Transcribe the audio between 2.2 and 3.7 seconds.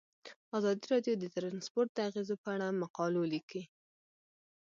په اړه مقالو لیکلي.